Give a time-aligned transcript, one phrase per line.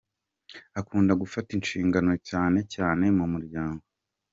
[0.79, 3.83] Akunda gufata inshingano cyane cyane mu muryango.